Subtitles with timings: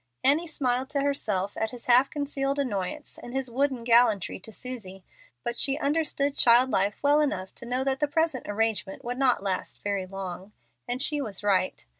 [0.23, 5.03] Annie smiled to herself at his half concealed annoyance and his wooden gallantry to Susie,
[5.43, 9.43] but she understood child life well enough to know that the present arrangement would not
[9.43, 10.53] last very long.
[10.87, 11.85] And she was right.